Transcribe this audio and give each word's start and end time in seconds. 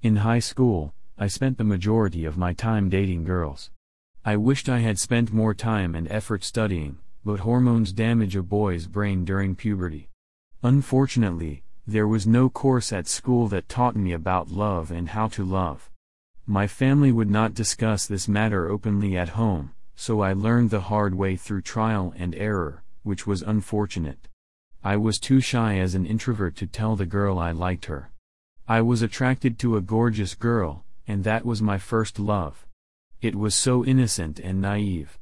In 0.00 0.16
high 0.16 0.38
school, 0.38 0.94
I 1.18 1.26
spent 1.26 1.58
the 1.58 1.64
majority 1.64 2.24
of 2.24 2.38
my 2.38 2.52
time 2.52 2.88
dating 2.88 3.24
girls. 3.24 3.72
I 4.24 4.36
wished 4.36 4.68
I 4.68 4.78
had 4.78 4.96
spent 4.96 5.32
more 5.32 5.54
time 5.54 5.96
and 5.96 6.06
effort 6.08 6.44
studying, 6.44 6.98
but 7.24 7.40
hormones 7.40 7.92
damage 7.92 8.36
a 8.36 8.44
boy's 8.44 8.86
brain 8.86 9.24
during 9.24 9.56
puberty. 9.56 10.08
Unfortunately, 10.62 11.64
there 11.84 12.06
was 12.06 12.28
no 12.28 12.48
course 12.48 12.92
at 12.92 13.08
school 13.08 13.48
that 13.48 13.68
taught 13.68 13.96
me 13.96 14.12
about 14.12 14.52
love 14.52 14.92
and 14.92 15.08
how 15.08 15.26
to 15.26 15.44
love. 15.44 15.90
My 16.46 16.68
family 16.68 17.10
would 17.10 17.30
not 17.30 17.54
discuss 17.54 18.06
this 18.06 18.28
matter 18.28 18.68
openly 18.68 19.18
at 19.18 19.30
home, 19.30 19.72
so 19.96 20.20
I 20.20 20.32
learned 20.32 20.70
the 20.70 20.82
hard 20.82 21.16
way 21.16 21.34
through 21.34 21.62
trial 21.62 22.14
and 22.16 22.36
error, 22.36 22.84
which 23.02 23.26
was 23.26 23.42
unfortunate. 23.42 24.28
I 24.84 24.96
was 24.96 25.18
too 25.18 25.40
shy 25.40 25.78
as 25.78 25.96
an 25.96 26.06
introvert 26.06 26.54
to 26.58 26.68
tell 26.68 26.94
the 26.94 27.04
girl 27.04 27.36
I 27.36 27.50
liked 27.50 27.86
her. 27.86 28.12
I 28.70 28.82
was 28.82 29.00
attracted 29.00 29.58
to 29.60 29.78
a 29.78 29.80
gorgeous 29.80 30.34
girl, 30.34 30.84
and 31.06 31.24
that 31.24 31.46
was 31.46 31.62
my 31.62 31.78
first 31.78 32.18
love. 32.18 32.66
It 33.22 33.34
was 33.34 33.54
so 33.54 33.82
innocent 33.82 34.38
and 34.38 34.60
naive. 34.60 35.18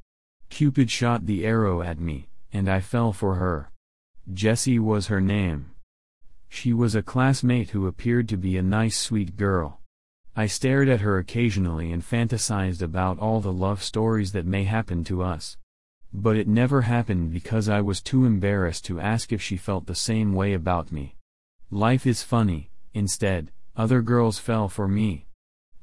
Cupid 0.49 0.91
shot 0.91 1.25
the 1.25 1.45
arrow 1.45 1.81
at 1.81 1.97
me, 1.97 2.27
and 2.51 2.67
I 2.67 2.81
fell 2.81 3.13
for 3.13 3.35
her. 3.35 3.71
Jessie 4.33 4.79
was 4.79 5.07
her 5.07 5.21
name. 5.21 5.71
She 6.49 6.73
was 6.73 6.93
a 6.93 7.01
classmate 7.01 7.69
who 7.69 7.87
appeared 7.87 8.27
to 8.27 8.37
be 8.37 8.57
a 8.57 8.61
nice 8.61 8.97
sweet 8.97 9.37
girl. 9.37 9.79
I 10.35 10.47
stared 10.47 10.89
at 10.89 10.99
her 10.99 11.17
occasionally 11.17 11.93
and 11.93 12.03
fantasized 12.03 12.81
about 12.81 13.17
all 13.17 13.39
the 13.39 13.53
love 13.53 13.81
stories 13.81 14.33
that 14.33 14.45
may 14.45 14.65
happen 14.65 15.05
to 15.05 15.23
us. 15.23 15.55
But 16.11 16.35
it 16.35 16.49
never 16.49 16.81
happened 16.81 17.31
because 17.31 17.69
I 17.69 17.79
was 17.79 18.01
too 18.01 18.25
embarrassed 18.25 18.83
to 18.87 18.99
ask 18.99 19.31
if 19.31 19.41
she 19.41 19.55
felt 19.55 19.85
the 19.85 19.95
same 19.95 20.33
way 20.33 20.51
about 20.51 20.91
me. 20.91 21.15
Life 21.71 22.05
is 22.05 22.23
funny, 22.23 22.71
instead, 22.97 23.51
other 23.75 24.01
girls 24.01 24.39
fell 24.39 24.67
for 24.67 24.87
me. 24.87 25.27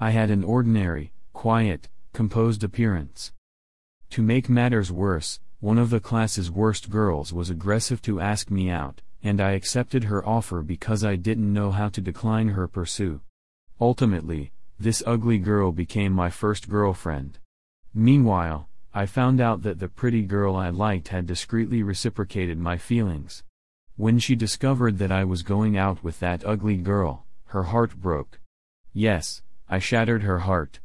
I 0.00 0.10
had 0.10 0.30
an 0.30 0.44
ordinary, 0.44 1.12
quiet, 1.32 1.88
composed 2.12 2.64
appearance. 2.64 3.32
To 4.10 4.22
make 4.22 4.48
matters 4.48 4.92
worse, 4.92 5.40
one 5.60 5.78
of 5.78 5.90
the 5.90 6.00
class's 6.00 6.50
worst 6.50 6.90
girls 6.90 7.32
was 7.32 7.48
aggressive 7.48 8.02
to 8.02 8.20
ask 8.20 8.50
me 8.50 8.68
out, 8.68 9.00
and 9.22 9.40
I 9.40 9.52
accepted 9.52 10.04
her 10.04 10.26
offer 10.26 10.60
because 10.60 11.04
I 11.04 11.16
didn't 11.16 11.52
know 11.52 11.70
how 11.70 11.88
to 11.88 12.00
decline 12.00 12.48
her 12.48 12.68
pursuit. 12.68 13.22
Ultimately, 13.80 14.52
this 14.78 15.02
ugly 15.06 15.38
girl 15.38 15.72
became 15.72 16.12
my 16.12 16.30
first 16.30 16.68
girlfriend. 16.68 17.38
Meanwhile, 17.94 18.68
I 18.92 19.06
found 19.06 19.40
out 19.40 19.62
that 19.62 19.78
the 19.78 19.88
pretty 19.88 20.22
girl 20.22 20.54
I 20.54 20.68
liked 20.68 21.08
had 21.08 21.26
discreetly 21.26 21.82
reciprocated 21.82 22.58
my 22.58 22.76
feelings. 22.76 23.42
When 23.96 24.18
she 24.18 24.34
discovered 24.34 24.98
that 24.98 25.12
I 25.12 25.22
was 25.22 25.44
going 25.44 25.78
out 25.78 26.02
with 26.02 26.18
that 26.18 26.44
ugly 26.44 26.76
girl, 26.76 27.26
her 27.46 27.62
heart 27.62 27.94
broke. 27.94 28.40
Yes, 28.92 29.42
I 29.68 29.78
shattered 29.78 30.24
her 30.24 30.40
heart. 30.40 30.80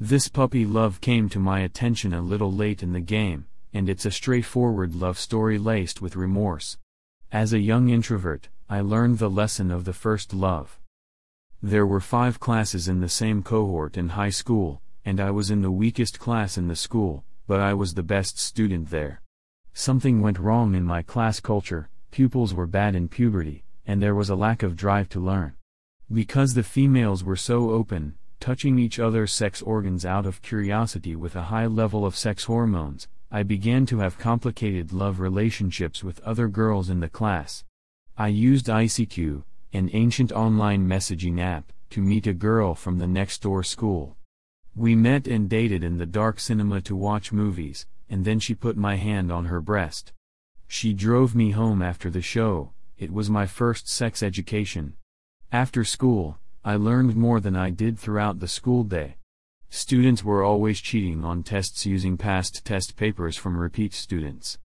This 0.00 0.28
puppy 0.28 0.64
love 0.64 1.02
came 1.02 1.28
to 1.28 1.38
my 1.38 1.60
attention 1.60 2.14
a 2.14 2.22
little 2.22 2.50
late 2.50 2.82
in 2.82 2.94
the 2.94 3.00
game, 3.00 3.46
and 3.74 3.90
it's 3.90 4.06
a 4.06 4.10
straightforward 4.10 4.94
love 4.94 5.18
story 5.18 5.58
laced 5.58 6.00
with 6.00 6.16
remorse. 6.16 6.78
As 7.30 7.52
a 7.52 7.58
young 7.58 7.90
introvert, 7.90 8.48
I 8.70 8.80
learned 8.80 9.18
the 9.18 9.28
lesson 9.28 9.70
of 9.70 9.84
the 9.84 9.92
first 9.92 10.32
love. 10.32 10.78
There 11.62 11.86
were 11.86 12.00
five 12.00 12.40
classes 12.40 12.88
in 12.88 13.00
the 13.00 13.08
same 13.10 13.42
cohort 13.42 13.98
in 13.98 14.10
high 14.10 14.30
school, 14.30 14.80
and 15.04 15.20
I 15.20 15.30
was 15.30 15.50
in 15.50 15.60
the 15.60 15.70
weakest 15.70 16.18
class 16.18 16.56
in 16.56 16.68
the 16.68 16.76
school, 16.76 17.22
but 17.46 17.60
I 17.60 17.74
was 17.74 17.92
the 17.92 18.02
best 18.02 18.38
student 18.38 18.88
there. 18.88 19.20
Something 19.74 20.22
went 20.22 20.38
wrong 20.38 20.74
in 20.74 20.84
my 20.84 21.02
class 21.02 21.38
culture, 21.38 21.90
pupils 22.16 22.54
were 22.54 22.66
bad 22.66 22.94
in 22.94 23.06
puberty, 23.06 23.62
and 23.86 24.02
there 24.02 24.14
was 24.14 24.30
a 24.30 24.34
lack 24.34 24.62
of 24.62 24.74
drive 24.74 25.06
to 25.06 25.20
learn. 25.20 25.52
Because 26.10 26.54
the 26.54 26.62
females 26.62 27.22
were 27.22 27.36
so 27.36 27.72
open, 27.72 28.14
touching 28.40 28.78
each 28.78 28.98
other's 28.98 29.30
sex 29.30 29.60
organs 29.60 30.06
out 30.06 30.24
of 30.24 30.40
curiosity 30.40 31.14
with 31.14 31.36
a 31.36 31.52
high 31.52 31.66
level 31.66 32.06
of 32.06 32.16
sex 32.16 32.44
hormones, 32.44 33.06
I 33.30 33.42
began 33.42 33.84
to 33.84 33.98
have 33.98 34.16
complicated 34.16 34.94
love 34.94 35.20
relationships 35.20 36.02
with 36.02 36.20
other 36.20 36.48
girls 36.48 36.88
in 36.88 37.00
the 37.00 37.10
class. 37.10 37.64
I 38.16 38.28
used 38.28 38.68
ICQ, 38.68 39.42
an 39.74 39.90
ancient 39.92 40.32
online 40.32 40.88
messaging 40.88 41.38
app, 41.38 41.70
to 41.90 42.00
meet 42.00 42.26
a 42.26 42.32
girl 42.32 42.74
from 42.74 42.96
the 42.96 43.06
next 43.06 43.42
door 43.42 43.62
school. 43.62 44.16
We 44.74 44.94
met 44.94 45.26
and 45.26 45.50
dated 45.50 45.84
in 45.84 45.98
the 45.98 46.06
dark 46.06 46.40
cinema 46.40 46.80
to 46.80 46.96
watch 46.96 47.30
movies, 47.30 47.84
and 48.08 48.24
then 48.24 48.40
she 48.40 48.54
put 48.54 48.78
my 48.78 48.96
hand 48.96 49.30
on 49.30 49.44
her 49.44 49.60
breast. 49.60 50.14
She 50.68 50.92
drove 50.92 51.34
me 51.34 51.50
home 51.50 51.82
after 51.82 52.10
the 52.10 52.22
show, 52.22 52.72
it 52.98 53.12
was 53.12 53.28
my 53.28 53.46
first 53.46 53.88
sex 53.88 54.22
education. 54.22 54.94
After 55.52 55.84
school, 55.84 56.38
I 56.64 56.76
learned 56.76 57.14
more 57.14 57.40
than 57.40 57.54
I 57.54 57.70
did 57.70 57.98
throughout 57.98 58.40
the 58.40 58.48
school 58.48 58.84
day. 58.84 59.16
Students 59.68 60.24
were 60.24 60.42
always 60.42 60.80
cheating 60.80 61.24
on 61.24 61.42
tests 61.42 61.86
using 61.86 62.16
past 62.16 62.64
test 62.64 62.96
papers 62.96 63.36
from 63.36 63.56
repeat 63.56 63.92
students. 63.92 64.58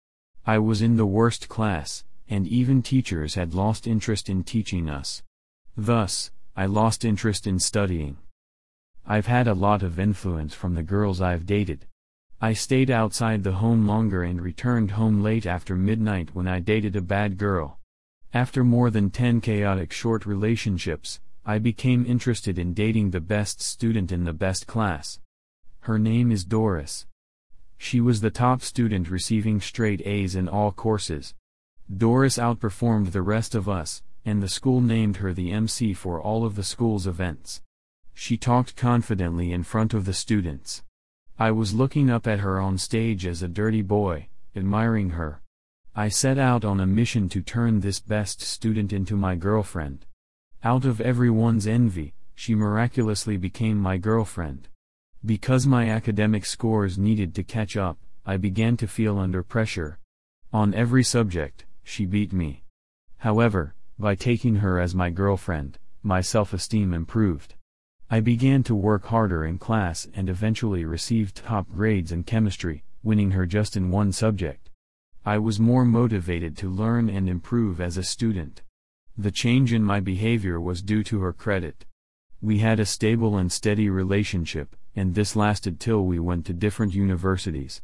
I 0.46 0.60
was 0.60 0.82
in 0.82 0.98
the 0.98 1.06
worst 1.06 1.50
class, 1.50 2.04
and 2.30 2.48
even 2.48 2.82
teachers 2.82 3.36
had 3.36 3.54
lost 3.54 3.88
interest 3.88 4.30
in 4.30 4.44
teaching 4.44 4.90
us. 4.90 5.24
Thus, 5.76 6.32
I 6.56 6.66
lost 6.66 7.04
interest 7.04 7.48
in 7.48 7.60
studying. 7.60 8.18
I've 9.06 9.28
had 9.28 9.48
a 9.48 9.54
lot 9.54 9.82
of 9.82 10.00
influence 10.00 10.54
from 10.54 10.76
the 10.76 10.84
girls 10.84 11.20
I've 11.20 11.46
dated. 11.46 11.86
I 12.42 12.54
stayed 12.54 12.90
outside 12.90 13.44
the 13.44 13.52
home 13.52 13.86
longer 13.86 14.24
and 14.24 14.42
returned 14.42 14.92
home 14.92 15.22
late 15.22 15.46
after 15.46 15.76
midnight 15.76 16.30
when 16.34 16.48
I 16.48 16.60
dated 16.60 16.96
a 16.96 17.02
bad 17.02 17.38
girl. 17.38 17.80
After 18.34 18.64
more 18.64 18.90
than 18.90 19.10
10 19.10 19.42
chaotic 19.42 19.92
short 19.92 20.26
relationships, 20.26 21.20
I 21.46 21.60
became 21.60 22.06
interested 22.06 22.58
in 22.58 22.74
dating 22.74 23.12
the 23.12 23.20
best 23.20 23.62
student 23.62 24.14
in 24.14 24.24
the 24.24 24.32
best 24.32 24.68
class. 24.68 25.20
Her 25.82 26.00
name 26.00 26.32
is 26.32 26.46
Doris. 26.46 27.08
She 27.78 28.00
was 28.00 28.22
the 28.22 28.32
top 28.32 28.62
student 28.62 29.10
receiving 29.10 29.60
straight 29.60 30.02
A's 30.06 30.34
in 30.34 30.48
all 30.48 30.72
courses. 30.72 31.34
Doris 31.94 32.38
outperformed 32.38 33.12
the 33.12 33.22
rest 33.22 33.54
of 33.54 33.68
us, 33.68 34.02
and 34.24 34.42
the 34.42 34.48
school 34.48 34.80
named 34.80 35.18
her 35.18 35.34
the 35.34 35.52
MC 35.52 35.94
for 35.94 36.22
all 36.22 36.46
of 36.46 36.56
the 36.56 36.64
school's 36.64 37.06
events. 37.06 37.62
She 38.14 38.38
talked 38.38 38.78
confidently 38.78 39.52
in 39.52 39.64
front 39.64 39.94
of 39.94 40.06
the 40.06 40.14
students. 40.14 40.84
I 41.42 41.52
was 41.52 41.74
looking 41.74 42.10
up 42.10 42.28
at 42.28 42.40
her 42.40 42.60
on 42.60 42.78
stage 42.78 43.26
as 43.26 43.42
a 43.42 43.48
dirty 43.48 43.82
boy, 43.82 44.28
admiring 44.58 45.12
her. 45.12 45.42
I 45.96 46.10
set 46.10 46.38
out 46.38 46.66
on 46.66 46.82
a 46.82 46.86
mission 46.86 47.30
to 47.30 47.42
turn 47.42 47.80
this 47.80 48.02
best 48.02 48.42
student 48.42 48.92
into 48.92 49.16
my 49.16 49.38
girlfriend. 49.38 50.06
Out 50.66 50.84
of 50.84 51.00
everyone's 51.00 51.66
envy, 51.66 52.14
she 52.36 52.56
miraculously 52.56 53.38
became 53.38 53.78
my 53.78 53.96
girlfriend. 53.96 54.68
Because 55.26 55.66
my 55.66 55.88
academic 55.88 56.46
scores 56.46 56.98
needed 56.98 57.34
to 57.36 57.44
catch 57.44 57.78
up, 57.78 57.98
I 58.26 58.36
began 58.36 58.76
to 58.76 58.86
feel 58.86 59.18
under 59.18 59.42
pressure. 59.42 59.98
On 60.52 60.74
every 60.74 61.06
subject, 61.06 61.64
she 61.86 62.06
beat 62.06 62.34
me. 62.34 62.64
However, 63.20 63.76
by 63.98 64.16
taking 64.16 64.56
her 64.56 64.78
as 64.78 64.94
my 64.94 65.10
girlfriend, 65.10 65.80
my 66.04 66.20
self-esteem 66.20 66.94
improved. 66.94 67.56
I 68.12 68.22
began 68.22 68.64
to 68.64 68.74
work 68.74 69.06
harder 69.06 69.46
in 69.46 69.60
class 69.60 70.08
and 70.16 70.30
eventually 70.30 70.84
received 70.84 71.36
top 71.36 71.70
grades 71.70 72.12
in 72.12 72.24
chemistry, 72.24 72.84
winning 73.04 73.32
her 73.32 73.46
just 73.46 73.78
in 73.78 73.92
one 73.92 74.12
subject. 74.14 74.72
I 75.24 75.38
was 75.38 75.60
more 75.60 75.86
motivated 75.86 76.58
to 76.58 76.70
learn 76.72 77.08
and 77.08 77.30
improve 77.30 77.80
as 77.80 77.98
a 77.98 78.04
student. 78.04 78.64
The 79.16 79.30
change 79.30 79.74
in 79.74 79.84
my 79.84 80.00
behavior 80.00 80.60
was 80.60 80.82
due 80.82 81.04
to 81.04 81.22
her 81.22 81.34
credit. 81.34 81.86
We 82.42 82.58
had 82.58 82.80
a 82.80 82.86
stable 82.86 83.38
and 83.38 83.52
steady 83.52 83.92
relationship, 83.92 84.76
and 84.96 85.14
this 85.14 85.36
lasted 85.36 85.80
till 85.80 86.04
we 86.04 86.18
went 86.18 86.48
to 86.48 86.54
different 86.54 86.96
universities. 86.96 87.84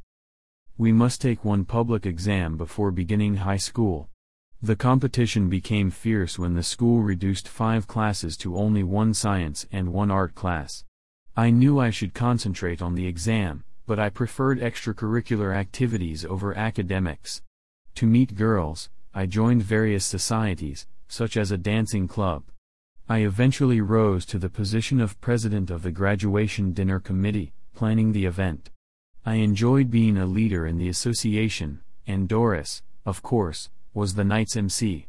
We 0.76 0.92
must 0.92 1.22
take 1.22 1.46
one 1.46 1.66
public 1.66 2.04
exam 2.08 2.58
before 2.58 2.90
beginning 2.90 3.36
high 3.36 3.58
school. 3.58 4.10
The 4.66 4.76
competition 4.76 5.48
became 5.48 5.92
fierce 5.92 6.40
when 6.40 6.56
the 6.56 6.64
school 6.64 7.04
reduced 7.04 7.48
five 7.48 7.86
classes 7.86 8.36
to 8.38 8.58
only 8.58 8.82
one 8.82 9.14
science 9.14 9.68
and 9.72 9.94
one 9.94 10.10
art 10.10 10.34
class. 10.34 10.84
I 11.38 11.52
knew 11.52 11.80
I 11.80 11.92
should 11.92 12.16
concentrate 12.16 12.82
on 12.82 12.96
the 12.96 13.06
exam, 13.06 13.64
but 13.86 14.00
I 14.00 14.10
preferred 14.10 14.60
extracurricular 14.60 15.56
activities 15.56 16.26
over 16.26 16.58
academics. 16.58 17.44
To 17.94 18.08
meet 18.08 18.34
girls, 18.34 18.90
I 19.14 19.28
joined 19.28 19.62
various 19.62 20.04
societies, 20.04 20.88
such 21.08 21.38
as 21.38 21.52
a 21.52 21.60
dancing 21.60 22.08
club. 22.08 22.46
I 23.08 23.20
eventually 23.20 23.82
rose 23.82 24.26
to 24.26 24.40
the 24.40 24.50
position 24.50 25.00
of 25.00 25.22
president 25.22 25.70
of 25.70 25.84
the 25.84 25.92
graduation 25.92 26.74
dinner 26.74 27.00
committee, 27.00 27.54
planning 27.76 28.14
the 28.14 28.26
event. 28.26 28.72
I 29.28 29.36
enjoyed 29.36 29.92
being 29.92 30.18
a 30.18 30.26
leader 30.26 30.66
in 30.66 30.80
the 30.80 30.90
association, 30.90 31.82
and 32.08 32.28
Doris, 32.28 32.82
of 33.06 33.22
course, 33.22 33.70
was 33.96 34.14
the 34.14 34.26
night's 34.26 34.58
MC. 34.58 35.08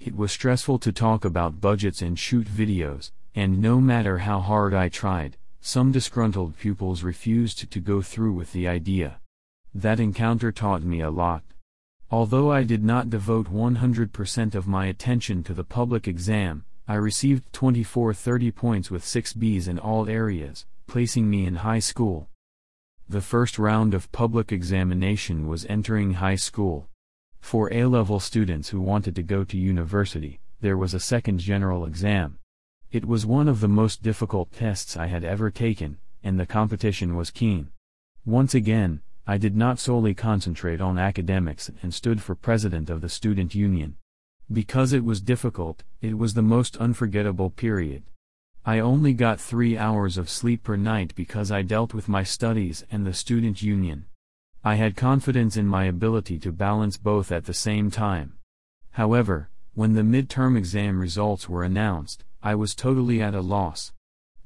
It 0.00 0.16
was 0.16 0.32
stressful 0.32 0.78
to 0.78 0.90
talk 0.90 1.24
about 1.24 1.60
budgets 1.60 2.00
and 2.00 2.18
shoot 2.18 2.46
videos, 2.48 3.12
and 3.34 3.60
no 3.60 3.78
matter 3.78 4.18
how 4.18 4.40
hard 4.40 4.72
I 4.72 4.88
tried, 4.88 5.36
some 5.60 5.92
disgruntled 5.92 6.58
pupils 6.58 7.02
refused 7.02 7.70
to 7.70 7.78
go 7.78 8.00
through 8.00 8.32
with 8.32 8.52
the 8.52 8.66
idea. 8.66 9.20
That 9.74 10.00
encounter 10.00 10.50
taught 10.50 10.82
me 10.82 11.02
a 11.02 11.10
lot. 11.10 11.44
Although 12.10 12.50
I 12.50 12.62
did 12.62 12.82
not 12.82 13.10
devote 13.10 13.52
100% 13.52 14.54
of 14.54 14.66
my 14.66 14.86
attention 14.86 15.42
to 15.44 15.52
the 15.52 15.62
public 15.62 16.08
exam, 16.08 16.64
I 16.88 16.94
received 16.94 17.52
24 17.52 18.14
30 18.14 18.50
points 18.50 18.90
with 18.90 19.04
6 19.04 19.34
Bs 19.34 19.68
in 19.68 19.78
all 19.78 20.08
areas, 20.08 20.64
placing 20.86 21.28
me 21.28 21.44
in 21.44 21.56
high 21.56 21.80
school. 21.80 22.28
The 23.08 23.20
first 23.20 23.58
round 23.58 23.92
of 23.92 24.10
public 24.10 24.52
examination 24.52 25.46
was 25.48 25.66
entering 25.66 26.14
high 26.14 26.36
school. 26.36 26.88
For 27.42 27.70
A 27.70 27.84
level 27.84 28.18
students 28.18 28.70
who 28.70 28.80
wanted 28.80 29.14
to 29.16 29.22
go 29.22 29.44
to 29.44 29.58
university, 29.58 30.40
there 30.62 30.78
was 30.78 30.94
a 30.94 31.00
second 31.00 31.38
general 31.38 31.84
exam. 31.84 32.38
It 32.90 33.04
was 33.04 33.26
one 33.26 33.46
of 33.46 33.60
the 33.60 33.68
most 33.68 34.02
difficult 34.02 34.52
tests 34.52 34.96
I 34.96 35.08
had 35.08 35.22
ever 35.22 35.50
taken, 35.50 35.98
and 36.22 36.40
the 36.40 36.46
competition 36.46 37.14
was 37.14 37.30
keen. 37.30 37.68
Once 38.24 38.54
again, 38.54 39.02
I 39.26 39.36
did 39.36 39.54
not 39.54 39.78
solely 39.78 40.14
concentrate 40.14 40.80
on 40.80 40.98
academics 40.98 41.70
and 41.82 41.92
stood 41.92 42.22
for 42.22 42.34
president 42.34 42.88
of 42.88 43.02
the 43.02 43.10
student 43.10 43.54
union. 43.54 43.96
Because 44.50 44.94
it 44.94 45.04
was 45.04 45.20
difficult, 45.20 45.82
it 46.00 46.16
was 46.16 46.32
the 46.34 46.42
most 46.42 46.78
unforgettable 46.78 47.50
period. 47.50 48.04
I 48.64 48.78
only 48.78 49.12
got 49.12 49.40
three 49.40 49.76
hours 49.76 50.16
of 50.16 50.30
sleep 50.30 50.62
per 50.62 50.76
night 50.76 51.14
because 51.14 51.50
I 51.50 51.62
dealt 51.62 51.92
with 51.92 52.08
my 52.08 52.22
studies 52.22 52.84
and 52.90 53.04
the 53.04 53.12
student 53.12 53.60
union. 53.60 54.06
I 54.64 54.76
had 54.76 54.94
confidence 54.94 55.56
in 55.56 55.66
my 55.66 55.84
ability 55.86 56.38
to 56.38 56.52
balance 56.52 56.96
both 56.96 57.32
at 57.32 57.46
the 57.46 57.54
same 57.54 57.90
time. 57.90 58.34
However, 58.92 59.50
when 59.74 59.94
the 59.94 60.02
midterm 60.02 60.56
exam 60.56 61.00
results 61.00 61.48
were 61.48 61.64
announced, 61.64 62.24
I 62.44 62.54
was 62.54 62.76
totally 62.76 63.20
at 63.20 63.34
a 63.34 63.40
loss. 63.40 63.92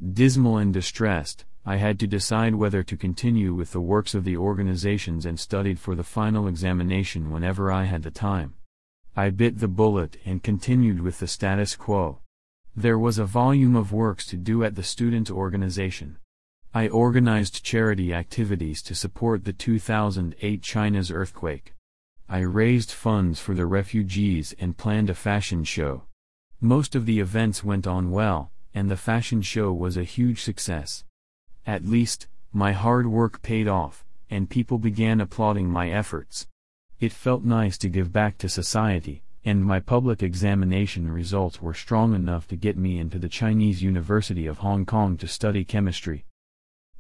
Dismal 0.01 0.57
and 0.57 0.73
distressed, 0.73 1.45
I 1.67 1.77
had 1.77 1.99
to 2.01 2.07
decide 2.07 2.55
whether 2.55 2.83
to 2.83 2.97
continue 2.97 3.53
with 3.53 3.73
the 3.73 3.81
works 3.81 4.15
of 4.15 4.25
the 4.25 4.39
organizations 4.39 5.27
and 5.27 5.39
studied 5.39 5.79
for 5.79 5.95
the 5.95 6.03
final 6.05 6.49
examination 6.49 7.31
whenever 7.31 7.71
I 7.71 7.85
had 7.85 8.03
the 8.03 8.11
time. 8.11 8.55
I 9.15 9.29
bit 9.29 9.59
the 9.59 9.69
bullet 9.69 10.17
and 10.25 10.43
continued 10.43 11.01
with 11.01 11.19
the 11.19 11.27
status 11.27 11.77
quo. 11.77 12.21
There 12.75 12.99
was 12.99 13.19
a 13.19 13.25
volume 13.25 13.77
of 13.77 13.93
works 13.93 14.25
to 14.27 14.37
do 14.37 14.65
at 14.65 14.77
the 14.77 14.83
student 14.83 15.31
organization. 15.31 16.17
I 16.77 16.89
organized 16.89 17.65
charity 17.65 18.13
activities 18.13 18.83
to 18.83 18.95
support 18.95 19.47
the 19.47 19.55
2008 19.55 20.63
China's 20.63 21.11
earthquake. 21.11 21.73
I 22.29 22.41
raised 22.41 22.91
funds 22.91 23.41
for 23.41 23.55
the 23.55 23.65
refugees 23.65 24.55
and 24.59 24.77
planned 24.77 25.09
a 25.09 25.15
fashion 25.15 25.65
show. 25.65 26.03
Most 26.61 26.95
of 26.95 27.07
the 27.07 27.19
events 27.19 27.65
went 27.65 27.87
on 27.87 28.11
well, 28.11 28.51
and 28.75 28.91
the 28.91 28.97
fashion 28.99 29.41
show 29.41 29.73
was 29.73 29.97
a 29.97 30.05
huge 30.05 30.43
success. 30.43 31.03
At 31.67 31.87
least, 31.87 32.27
my 32.53 32.73
hard 32.73 33.07
work 33.07 33.41
paid 33.41 33.69
off, 33.69 34.05
and 34.29 34.51
people 34.51 34.77
began 34.77 35.19
applauding 35.19 35.71
my 35.71 35.89
efforts. 35.89 36.47
It 37.01 37.11
felt 37.11 37.43
nice 37.43 37.79
to 37.79 37.89
give 37.89 38.13
back 38.13 38.37
to 38.37 38.51
society, 38.51 39.23
and 39.47 39.65
my 39.65 39.81
public 39.81 40.23
examination 40.23 41.11
results 41.11 41.63
were 41.63 41.73
strong 41.73 42.15
enough 42.15 42.47
to 42.49 42.55
get 42.55 42.77
me 42.77 42.99
into 42.99 43.19
the 43.19 43.31
Chinese 43.31 43.83
University 43.83 44.47
of 44.47 44.59
Hong 44.59 44.85
Kong 44.85 45.17
to 45.17 45.27
study 45.27 45.65
chemistry. 45.65 46.27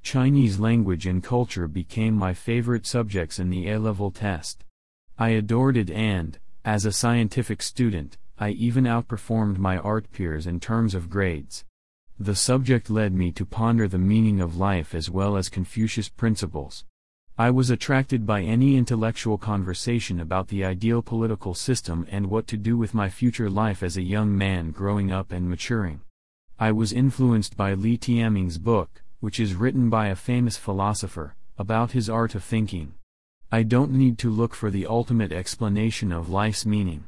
Chinese 0.06 0.60
language 0.60 1.04
and 1.04 1.20
culture 1.20 1.66
became 1.66 2.14
my 2.14 2.32
favorite 2.32 2.86
subjects 2.86 3.40
in 3.40 3.50
the 3.50 3.68
A-level 3.68 4.12
test. 4.12 4.64
I 5.18 5.30
adored 5.30 5.76
it 5.76 5.90
and, 5.90 6.38
as 6.64 6.86
a 6.86 6.92
scientific 6.92 7.60
student, 7.60 8.16
I 8.38 8.50
even 8.50 8.84
outperformed 8.84 9.58
my 9.58 9.78
art 9.78 10.12
peers 10.12 10.46
in 10.46 10.60
terms 10.60 10.94
of 10.94 11.10
grades. 11.10 11.64
The 12.20 12.36
subject 12.36 12.88
led 12.88 13.14
me 13.14 13.32
to 13.32 13.44
ponder 13.44 13.88
the 13.88 13.98
meaning 13.98 14.40
of 14.40 14.56
life 14.56 14.94
as 14.94 15.10
well 15.10 15.36
as 15.36 15.48
Confucius 15.48 16.08
principles. 16.08 16.84
I 17.36 17.50
was 17.50 17.68
attracted 17.68 18.24
by 18.24 18.42
any 18.42 18.76
intellectual 18.76 19.38
conversation 19.38 20.20
about 20.20 20.46
the 20.46 20.64
ideal 20.64 21.02
political 21.02 21.52
system 21.52 22.06
and 22.08 22.30
what 22.30 22.46
to 22.46 22.56
do 22.56 22.78
with 22.78 22.94
my 22.94 23.08
future 23.08 23.50
life 23.50 23.82
as 23.82 23.96
a 23.96 24.02
young 24.02 24.38
man 24.38 24.70
growing 24.70 25.10
up 25.10 25.32
and 25.32 25.50
maturing. 25.50 26.02
I 26.60 26.70
was 26.70 26.92
influenced 26.92 27.56
by 27.56 27.74
Li 27.74 27.98
Tianming's 27.98 28.58
book, 28.58 29.02
which 29.20 29.40
is 29.40 29.54
written 29.54 29.88
by 29.90 30.08
a 30.08 30.16
famous 30.16 30.56
philosopher, 30.56 31.34
about 31.58 31.92
his 31.92 32.10
art 32.10 32.34
of 32.34 32.44
thinking. 32.44 32.94
I 33.50 33.62
don't 33.62 33.92
need 33.92 34.18
to 34.18 34.30
look 34.30 34.54
for 34.54 34.70
the 34.70 34.86
ultimate 34.86 35.32
explanation 35.32 36.12
of 36.12 36.28
life's 36.28 36.66
meaning. 36.66 37.04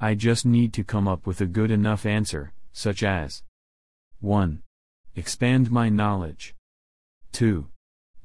I 0.00 0.14
just 0.14 0.44
need 0.44 0.72
to 0.74 0.84
come 0.84 1.08
up 1.08 1.26
with 1.26 1.40
a 1.40 1.46
good 1.46 1.70
enough 1.70 2.06
answer, 2.06 2.52
such 2.72 3.02
as 3.02 3.42
1. 4.20 4.62
Expand 5.16 5.70
my 5.70 5.88
knowledge. 5.88 6.54
2. 7.32 7.66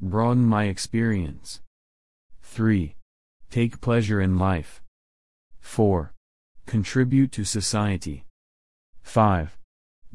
Broaden 0.02 0.46
my 0.46 0.66
experience. 0.66 1.62
3. 2.42 2.96
Take 3.50 3.81
pleasure 3.81 4.19
in 4.19 4.38
life. 4.38 4.81
4. 5.60 6.14
Contribute 6.66 7.31
to 7.31 7.44
society. 7.44 8.26
5. 9.02 9.58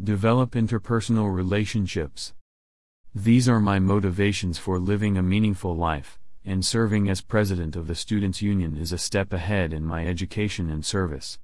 Develop 0.02 0.52
interpersonal 0.52 1.34
relationships. 1.34 2.34
These 3.24 3.48
are 3.48 3.58
my 3.58 3.80
motivations 3.80 4.58
for 4.58 4.78
living 4.78 5.18
a 5.18 5.24
meaningful 5.24 5.74
life, 5.74 6.20
and 6.44 6.64
serving 6.64 7.08
as 7.08 7.20
president 7.20 7.74
of 7.74 7.88
the 7.88 7.96
Students' 7.96 8.42
Union 8.42 8.76
is 8.76 8.92
a 8.92 8.96
step 8.96 9.32
ahead 9.32 9.72
in 9.72 9.84
my 9.84 10.06
education 10.06 10.70
and 10.70 10.86
service. 10.86 11.36